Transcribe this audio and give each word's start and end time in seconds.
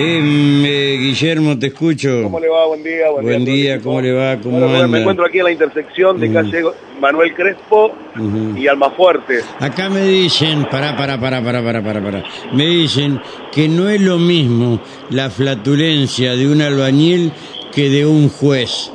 Eh, 0.00 0.96
Guillermo, 1.00 1.58
te 1.58 1.66
escucho. 1.68 2.20
¿Cómo 2.22 2.38
le 2.38 2.48
va? 2.48 2.66
Buen 2.66 2.84
día. 2.84 3.10
Buen 3.10 3.44
todo 3.44 3.54
día. 3.54 3.80
¿cómo 3.80 4.00
le 4.00 4.12
va? 4.12 4.36
¿Cómo 4.36 4.60
Bueno, 4.60 4.74
anda? 4.76 4.86
Me 4.86 5.00
encuentro 5.00 5.26
aquí 5.26 5.38
en 5.38 5.44
la 5.44 5.50
intersección 5.50 6.20
de 6.20 6.32
calle 6.32 6.62
Manuel 7.00 7.34
Crespo 7.34 7.92
Ujú. 8.16 8.56
y 8.56 8.68
Almafuerte. 8.68 9.40
Acá 9.58 9.88
me 9.88 10.02
dicen, 10.02 10.66
pará, 10.66 10.96
pará, 10.96 11.18
pará, 11.18 11.42
pará, 11.42 11.62
pará, 11.64 11.82
pará, 11.82 12.00
pará. 12.00 12.24
Me 12.52 12.66
dicen 12.66 13.20
que 13.52 13.68
no 13.68 13.88
es 13.88 14.00
lo 14.00 14.18
mismo 14.18 14.80
la 15.10 15.30
flatulencia 15.30 16.36
de 16.36 16.46
un 16.46 16.62
albañil 16.62 17.32
que 17.74 17.88
de 17.90 18.06
un 18.06 18.28
juez. 18.28 18.92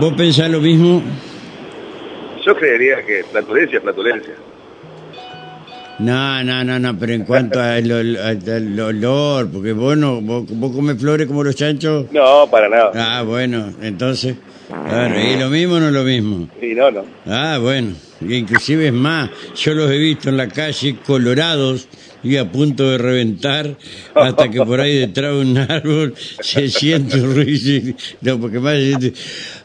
¿Vos 0.00 0.14
pensás 0.14 0.50
lo 0.50 0.60
mismo? 0.60 1.02
Yo 2.46 2.56
creería 2.56 3.04
que 3.04 3.24
flatulencia 3.24 3.76
es 3.76 3.82
flatulencia. 3.82 4.34
No, 5.98 6.42
no, 6.42 6.64
no, 6.64 6.78
no, 6.78 6.98
pero 6.98 7.12
en 7.12 7.24
cuanto 7.24 7.60
al, 7.60 7.84
ol- 7.90 8.16
al- 8.18 8.52
al 8.52 8.80
olor, 8.80 9.48
porque 9.50 9.72
vos 9.72 9.96
no, 9.96 10.20
vos, 10.20 10.44
vos 10.48 10.72
comes 10.74 10.98
flores 10.98 11.26
como 11.28 11.44
los 11.44 11.54
chanchos. 11.54 12.06
No, 12.10 12.48
para 12.50 12.68
nada. 12.68 12.90
Ah, 12.94 13.22
bueno, 13.22 13.72
entonces, 13.80 14.36
claro, 14.88 15.20
¿y 15.20 15.36
lo 15.36 15.48
mismo 15.50 15.74
o 15.76 15.80
no 15.80 15.90
lo 15.92 16.02
mismo? 16.02 16.48
Sí, 16.60 16.74
no, 16.74 16.90
no. 16.90 17.04
Ah, 17.26 17.58
bueno, 17.60 17.92
inclusive 18.28 18.86
es 18.88 18.92
más, 18.92 19.30
yo 19.56 19.74
los 19.74 19.90
he 19.90 19.98
visto 19.98 20.28
en 20.28 20.36
la 20.36 20.48
calle 20.48 20.96
colorados 21.06 21.88
y 22.22 22.38
a 22.38 22.50
punto 22.50 22.88
de 22.90 22.96
reventar 22.96 23.76
hasta 24.14 24.50
que 24.50 24.58
por 24.62 24.80
ahí 24.80 24.96
detrás 24.98 25.34
de 25.34 25.40
un 25.42 25.58
árbol 25.58 26.14
se 26.40 26.68
siente 26.70 27.20
un 27.20 27.34
ruido. 27.34 27.70
y- 27.90 27.96
No, 28.22 28.40
porque 28.40 28.58
más 28.60 28.74
se 28.76 28.86
siente, 28.86 29.12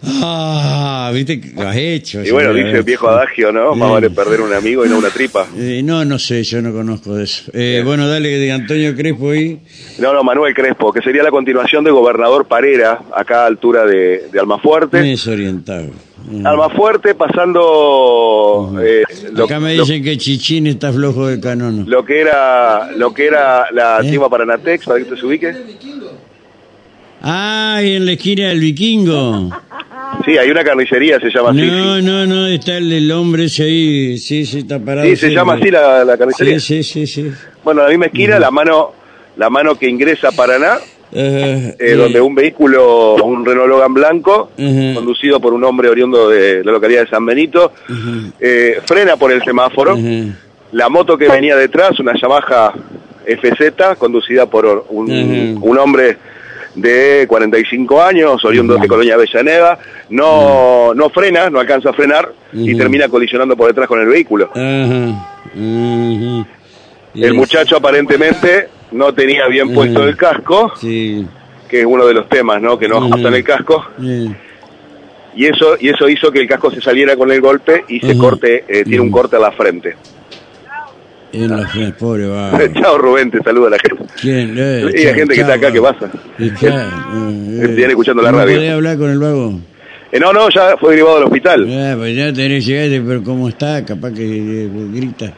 ah, 0.04 1.10
viste 1.14 1.40
que 1.40 1.54
lo 1.54 1.68
has 1.70 1.76
hecho. 1.78 2.22
Y 2.24 2.32
bueno, 2.32 2.54
dice 2.54 2.72
el 2.72 2.84
viejo 2.84 3.08
adagio, 3.10 3.52
¿no? 3.54 3.76
Más 3.76 3.90
vale 3.92 4.10
perder 4.10 4.42
un 4.42 4.54
amigo 4.54 4.86
y 4.86 4.90
no 4.90 4.98
una 4.98 5.10
tripa. 5.10 5.48
Eh, 5.58 5.82
no, 5.84 6.04
no 6.06 6.20
sé, 6.20 6.44
yo 6.44 6.62
no 6.62 6.74
conozco 6.74 7.16
de 7.16 7.24
eso. 7.24 7.50
Eh, 7.54 7.82
bueno, 7.86 8.08
dale 8.10 8.30
de 8.30 8.52
Antonio 8.52 8.94
Crespo 8.96 9.32
ahí. 9.32 9.60
No, 10.00 10.14
no, 10.14 10.24
Manuel 10.24 10.54
Crespo, 10.54 10.92
que 10.92 11.02
sería 11.02 11.24
la 11.24 11.32
continuación 11.32 11.84
de 11.86 11.92
Gobernador 11.92 12.46
Parera, 12.48 13.02
acá 13.16 13.44
a 13.44 13.48
altura 13.48 13.86
de, 13.86 14.28
de 14.32 14.40
Almafuerte. 14.40 14.98
Desorientado. 15.02 15.92
Mm. 16.32 16.46
Almafuerte 16.46 17.16
pasando 17.16 18.72
eh, 18.84 19.02
lo, 19.34 19.46
Acá 19.46 19.60
me 19.60 19.76
lo- 19.76 19.84
dicen 19.84 20.04
que 20.04 20.16
Chichín 20.16 20.68
está 20.68 20.94
flojo 20.94 21.26
de 21.26 21.40
canono. 21.40 21.86
lo 21.88 22.06
que 22.06 22.22
era 22.22 22.92
lo 22.96 23.12
que 23.14 23.26
era 23.26 23.66
la 23.72 23.96
¿Eh? 23.98 24.02
antigua 24.02 24.30
Paranatex, 24.30 24.86
para 24.86 24.98
que 24.98 25.04
usted 25.04 25.18
se 25.18 25.26
ubique. 25.26 25.54
Ah, 27.22 27.80
y 27.84 27.96
en 27.96 28.06
la 28.06 28.12
esquina 28.14 28.48
del 28.50 28.60
vikingo. 28.60 29.50
Sí, 30.26 30.38
hay 30.38 30.50
una 30.50 30.64
carnicería, 30.64 31.20
se 31.20 31.30
llama 31.30 31.50
así. 31.50 31.62
No, 31.62 32.02
no, 32.02 32.26
no, 32.26 32.48
está 32.48 32.78
el, 32.78 32.92
el 32.92 33.12
hombre 33.12 33.46
ese 33.46 33.64
ahí, 33.64 34.18
sí, 34.18 34.46
sí, 34.46 34.60
está 34.60 34.80
parado. 34.80 35.08
Sí, 35.08 35.16
se 35.16 35.30
llama 35.30 35.54
así 35.56 35.70
la, 35.72 36.04
la 36.06 36.18
carnicería. 36.18 36.60
Sí, 36.60 36.84
sí, 36.84 37.06
sí, 37.06 37.24
sí. 37.24 37.32
Bueno, 37.64 37.82
a 37.82 37.86
la 37.86 37.90
misma 37.90 38.06
esquina, 38.06 38.40
la 38.40 38.52
mano 38.52 38.94
la 39.36 39.50
mano 39.50 39.76
que 39.76 39.88
ingresa 39.90 40.30
a 40.30 40.32
Paraná, 40.32 40.78
Eh, 41.12 41.76
eh, 41.80 41.92
eh, 41.92 41.96
donde 41.96 42.22
un 42.22 42.36
vehículo, 42.36 43.16
un 43.16 43.44
Renault 43.44 43.68
Logan 43.68 43.94
blanco, 43.94 44.52
conducido 44.56 45.40
por 45.40 45.54
un 45.54 45.64
hombre 45.64 45.90
oriundo 45.90 46.30
de 46.30 46.64
la 46.64 46.72
localidad 46.72 47.02
de 47.02 47.10
San 47.10 47.26
Benito, 47.26 47.72
eh, 48.40 48.80
frena 48.86 49.18
por 49.18 49.32
el 49.32 49.44
semáforo. 49.44 49.98
La 50.72 50.88
moto 50.88 51.18
que 51.18 51.28
venía 51.28 51.56
detrás, 51.56 52.00
una 52.00 52.14
Yamaha 52.20 52.74
FZ, 53.26 53.98
conducida 53.98 54.46
por 54.46 54.86
un, 54.90 55.58
un 55.62 55.78
hombre 55.80 56.18
de 56.76 57.26
45 57.28 58.02
años, 58.02 58.46
oriundo 58.46 58.78
de 58.78 58.88
Colonia 58.88 59.16
Avellaneda, 59.16 59.80
no, 60.10 60.94
no 60.94 61.10
frena, 61.10 61.50
no 61.50 61.60
alcanza 61.60 61.90
a 61.90 61.94
frenar 61.94 62.32
y 62.54 62.76
termina 62.78 63.10
colisionando 63.10 63.58
por 63.58 63.68
detrás 63.68 63.88
con 63.88 64.00
el 64.00 64.08
vehículo. 64.08 64.52
El 67.16 67.34
muchacho 67.34 67.78
aparentemente 67.78 68.70
no 68.92 69.14
tenía 69.14 69.48
bien 69.48 69.68
Ujú. 69.68 69.76
puesto 69.76 70.08
el 70.08 70.16
casco, 70.18 70.72
Sí. 70.80 71.26
que 71.70 71.82
es 71.82 71.86
uno 71.86 72.06
de 72.06 72.14
los 72.14 72.28
temas, 72.30 72.62
¿no? 72.62 72.78
Que 72.80 72.88
no 72.88 72.98
Ujú. 72.98 73.06
ajustan 73.08 73.34
el 73.34 73.44
casco, 73.44 73.86
sí. 74.00 74.32
y 75.36 75.46
eso 75.46 75.76
y 75.80 75.90
eso 75.90 76.10
hizo 76.10 76.32
que 76.32 76.40
el 76.42 76.48
casco 76.48 76.72
se 76.72 76.82
saliera 76.82 77.16
con 77.16 77.32
el 77.32 77.40
golpe 77.40 77.84
y 77.88 78.00
se 78.00 78.18
corte, 78.18 78.66
eh, 78.68 78.84
tiene 78.84 79.02
un 79.02 79.12
corte 79.12 79.36
a 79.36 79.40
la 79.40 79.52
frente. 79.52 79.96
En 81.32 81.50
la 81.52 81.68
frente, 81.68 81.94
pobre 82.00 82.26
va. 82.28 82.60
Chao 82.74 82.98
Rubén, 82.98 83.30
te 83.30 83.40
saluda 83.44 83.70
la 83.70 83.78
gente. 83.78 84.04
¿Quién? 84.20 84.56
Eh, 84.58 84.86
Y 84.96 85.04
chao, 85.04 85.14
gente 85.14 85.36
que 85.36 85.42
está 85.42 85.54
acá, 85.54 85.72
¿qué 85.72 85.80
pasa? 85.82 86.10
Qué, 86.38 86.46
eh, 86.68 87.68
Viene 87.76 87.90
escuchando 87.90 88.24
la 88.24 88.32
¿no 88.32 88.40
radio. 88.40 88.56
podés 88.56 88.72
hablar 88.74 88.98
con 88.98 89.10
el 89.12 89.20
vago? 89.20 89.60
Eh, 90.12 90.20
no, 90.20 90.34
no, 90.34 90.50
ya 90.50 90.76
fue 90.78 90.92
derivado 90.94 91.18
al 91.18 91.24
hospital. 91.26 91.68
Ah, 91.72 91.94
pues 91.96 92.16
ya 92.16 92.34
tenés 92.34 92.66
que 92.66 92.72
llegar, 92.90 93.06
pero 93.08 93.24
¿cómo 93.24 93.48
está? 93.48 93.86
Capaz 93.86 94.12
que 94.12 94.24
eh, 94.66 94.70
grita. 94.92 95.32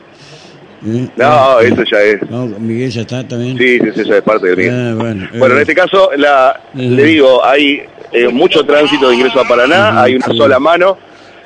¿Eh? 0.86 1.08
No, 1.16 1.62
Eh, 1.62 1.68
eso 1.68 1.84
ya 1.92 2.02
es. 2.02 2.30
No, 2.30 2.46
Miguel 2.48 2.90
ya 2.90 3.02
está 3.02 3.28
también. 3.28 3.58
Sí, 3.58 3.80
sí, 3.80 3.86
sí, 3.96 4.04
ya 4.10 4.18
es 4.18 4.22
parte 4.24 4.48
del 4.48 4.58
mío. 4.58 4.72
Ah, 4.74 4.94
bueno. 4.96 5.28
Bueno, 5.38 5.54
en 5.54 5.60
Eh, 5.60 5.62
este 5.62 5.76
caso, 5.76 6.10
la, 6.18 6.60
le 6.74 7.04
digo, 7.04 7.44
hay 7.46 7.82
eh, 8.12 8.28
mucho 8.30 8.66
tránsito 8.66 9.10
de 9.10 9.16
ingreso 9.16 9.40
a 9.40 9.48
Paraná, 9.48 10.02
hay 10.02 10.16
una 10.16 10.26
sí. 10.28 10.38
sola 10.38 10.60
mano 10.60 10.98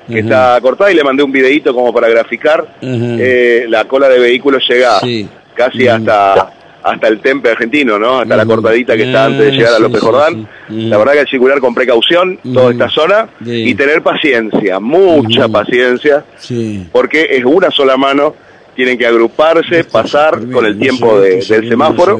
que 0.10 0.20
está 0.20 0.60
cortada 0.62 0.92
y 0.92 0.96
le 0.96 1.04
mandé 1.04 1.24
un 1.24 1.32
videito 1.32 1.74
como 1.74 1.92
para 1.94 2.08
graficar. 2.08 2.66
Eh, 2.82 3.66
la 3.70 3.86
cola 3.86 4.08
de 4.08 4.20
vehículos 4.20 4.64
llega 4.70 5.00
Sí. 5.00 5.28
casi 5.54 5.88
hasta 5.88 6.52
hasta 6.84 7.08
el 7.08 7.20
tempe 7.20 7.50
argentino, 7.50 7.98
¿no? 7.98 8.20
Hasta 8.20 8.36
la 8.38 8.46
cortadita 8.46 8.96
que 8.96 9.06
está 9.06 9.24
Ah, 9.24 9.26
antes 9.26 9.46
de 9.48 9.52
llegar 9.54 9.74
a 9.74 9.80
López 9.80 10.00
Jordán. 10.02 10.48
La 10.70 11.00
verdad 11.00 11.14
que 11.14 11.20
hay 11.20 11.26
que 11.26 11.32
circular 11.32 11.60
con 11.60 11.74
precaución 11.74 12.38
toda 12.54 12.72
esta 12.72 12.90
zona 12.90 13.28
y 13.44 13.74
tener 13.74 14.04
paciencia, 14.04 14.80
mucha 14.80 15.48
paciencia, 15.50 16.24
Sí. 16.38 16.88
porque 16.92 17.26
es 17.32 17.44
una 17.44 17.72
sola 17.72 17.98
mano, 17.98 18.36
tienen 18.76 18.98
que 18.98 19.06
agruparse, 19.08 19.84
pasar 19.86 20.40
con 20.52 20.66
el 20.66 20.78
tiempo 20.78 21.20
de- 21.20 21.42
del 21.44 21.70
semáforo. 21.70 22.20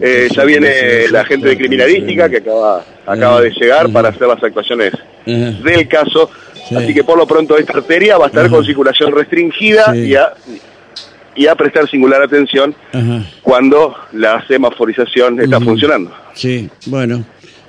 Eh, 0.00 0.28
ya 0.34 0.44
viene 0.44 1.08
la 1.10 1.24
gente 1.24 1.48
de 1.48 1.56
criminalística 1.56 2.28
que 2.28 2.38
acaba, 2.38 2.84
acaba 3.06 3.40
de 3.40 3.50
llegar 3.50 3.84
Ujú. 3.84 3.92
para 3.92 4.08
hacer 4.08 4.26
las 4.26 4.42
actuaciones 4.42 4.92
del 5.26 5.88
caso. 5.88 6.30
Sí. 6.68 6.74
Así 6.76 6.94
que 6.94 7.04
por 7.04 7.18
lo 7.18 7.26
pronto 7.26 7.56
esta 7.58 7.74
arteria 7.78 8.16
va 8.18 8.24
a 8.24 8.28
estar 8.28 8.48
con 8.50 8.64
circulación 8.64 9.12
restringida 9.12 9.94
y, 9.94 10.14
a, 10.14 10.32
y 11.36 11.46
a 11.46 11.54
prestar 11.54 11.88
singular 11.90 12.22
atención 12.22 12.74
cuando 13.42 13.94
la 14.12 14.44
semaforización 14.48 15.40
está 15.40 15.60
funcionando. 15.60 16.10
Sí, 16.32 16.68
bueno, 16.86 17.22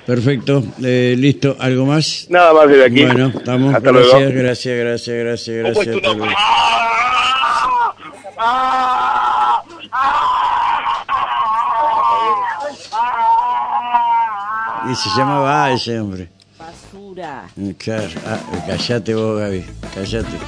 perfecto. 0.06 0.64
Eh, 0.82 1.14
listo, 1.18 1.56
¿algo 1.60 1.84
más? 1.84 2.26
Nada 2.30 2.52
más 2.54 2.68
desde 2.68 2.86
aquí. 2.86 3.04
Bueno, 3.04 3.32
estamos. 3.36 3.74
Hasta 3.74 3.92
gracias, 3.92 4.12
luego. 4.20 4.32
gracias, 4.42 4.78
gracias, 4.78 5.16
gracias, 5.16 5.62
¿Cómo 5.62 5.82
es 5.82 5.86
gracias. 6.02 7.05
Y 14.88 14.94
se 14.94 15.08
llamaba 15.16 15.64
A 15.64 15.72
ese 15.72 15.98
hombre. 15.98 16.28
Basura. 16.58 17.48
Claro, 17.78 18.08
ah, 18.26 18.38
callate 18.66 19.14
vos, 19.14 19.40
Gaby, 19.40 19.64
callate. 19.94 20.38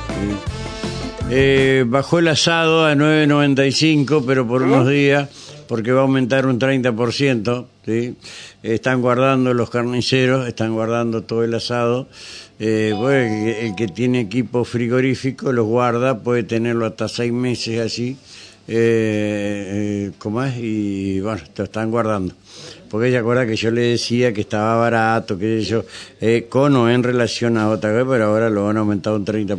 Eh, 1.31 1.85
bajó 1.87 2.19
el 2.19 2.29
asado 2.29 2.87
a 2.87 2.95
9.95, 2.95 4.25
pero 4.27 4.47
por 4.47 4.63
unos 4.63 4.89
días, 4.89 5.29
porque 5.69 5.93
va 5.93 6.01
a 6.01 6.03
aumentar 6.03 6.47
un 6.47 6.59
30%. 6.59 7.67
¿sí? 7.85 8.17
Están 8.63 9.01
guardando 9.03 9.55
los 9.55 9.71
carniceros, 9.71 10.49
están 10.49 10.73
guardando 10.73 11.23
todo 11.23 11.45
el 11.45 11.55
asado. 11.55 12.09
Eh, 12.59 12.93
bueno, 12.97 13.55
el, 13.61 13.77
que- 13.77 13.87
tiene 13.87 14.21
equipo 14.21 14.65
frigorífico 14.65 15.53
los 15.53 15.67
guarda, 15.67 16.19
puede 16.21 16.43
tenerlo 16.43 16.87
hasta 16.87 17.09
seis 17.09 17.33
meses 17.33 17.79
así. 17.81 18.17
Eh, 18.71 20.09
eh, 20.09 20.11
¿Cómo 20.19 20.43
es? 20.43 20.55
Y 20.59 21.21
bueno, 21.21 21.41
lo 21.57 21.65
están 21.65 21.91
guardando. 21.91 22.35
Porque 22.91 23.09
ella 23.09 23.21
acuerda 23.21 23.47
que 23.47 23.57
yo 23.57 23.71
le 23.71 23.83
decía 23.83 24.33
que 24.33 24.41
estaba 24.43 24.77
barato, 24.77 25.39
que 25.39 25.63
yo, 25.63 25.85
eh, 26.21 26.47
con 26.49 26.75
o 26.77 26.91
en 26.91 27.03
relación 27.03 27.57
a 27.59 27.69
otra 27.69 27.93
vez, 27.93 28.05
pero 28.09 28.25
ahora 28.27 28.51
lo 28.51 28.65
van 28.65 28.77
a 28.77 28.81
aumentar 28.81 29.13
un 29.15 29.25
30%. 29.25 29.57